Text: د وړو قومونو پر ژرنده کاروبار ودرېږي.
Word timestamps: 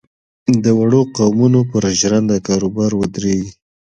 د 0.63 0.65
وړو 0.79 1.01
قومونو 1.17 1.59
پر 1.71 1.83
ژرنده 1.99 2.37
کاروبار 2.47 2.91
ودرېږي. 2.95 3.51